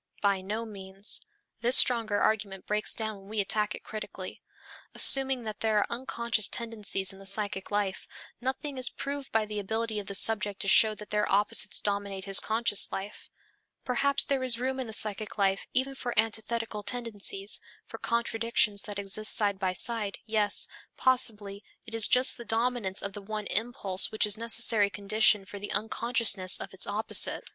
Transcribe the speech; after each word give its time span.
By 0.23 0.41
no 0.41 0.65
means; 0.65 1.21
this 1.59 1.77
stronger 1.77 2.17
argument 2.19 2.65
breaks 2.65 2.95
down 2.95 3.17
when 3.19 3.29
we 3.29 3.39
attack 3.39 3.75
it 3.75 3.83
critically. 3.83 4.41
Assuming 4.95 5.43
that 5.43 5.59
there 5.59 5.77
are 5.77 5.85
unconscious 5.95 6.47
tendencies 6.47 7.13
in 7.13 7.19
the 7.19 7.25
psychic 7.27 7.69
life, 7.69 8.07
nothing 8.41 8.79
is 8.79 8.89
proved 8.89 9.31
by 9.31 9.45
the 9.45 9.59
ability 9.59 9.99
of 9.99 10.07
the 10.07 10.15
subject 10.15 10.59
to 10.61 10.67
show 10.67 10.95
that 10.95 11.11
their 11.11 11.31
opposites 11.31 11.79
dominate 11.79 12.25
his 12.25 12.39
conscious 12.39 12.91
life. 12.91 13.29
Perhaps 13.85 14.25
there 14.25 14.41
is 14.41 14.57
room 14.57 14.79
in 14.79 14.87
the 14.87 14.91
psychic 14.91 15.37
life 15.37 15.67
even 15.71 15.93
for 15.93 16.17
antithetical 16.17 16.81
tendencies, 16.81 17.59
for 17.85 17.99
contradictions 17.99 18.83
which 18.87 18.97
exist 18.97 19.35
side 19.35 19.59
by 19.59 19.71
side, 19.71 20.17
yes, 20.25 20.67
possibly 20.97 21.63
it 21.85 21.93
is 21.93 22.07
just 22.07 22.37
the 22.37 22.43
dominance 22.43 23.03
of 23.03 23.13
the 23.13 23.21
one 23.21 23.45
impulse 23.51 24.11
which 24.11 24.25
is 24.25 24.33
the 24.33 24.41
necessary 24.41 24.89
condition 24.89 25.45
for 25.45 25.59
the 25.59 25.71
unconsciousness 25.71 26.57
of 26.59 26.73
its 26.73 26.87
opposite. 26.87 27.43